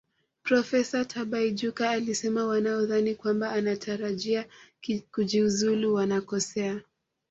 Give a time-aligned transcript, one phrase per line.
[0.43, 4.45] Profesa Tibaijuka alisema wanaodhani kwamba anatarajia
[5.11, 6.81] kujiuzulu wanakosea